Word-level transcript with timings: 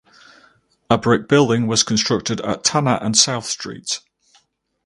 A 0.89 0.97
brick 0.97 1.27
building 1.27 1.67
was 1.67 1.83
constructed 1.83 2.41
at 2.41 2.63
Tanner 2.63 2.97
and 3.03 3.15
South 3.15 3.45
streets. 3.45 3.99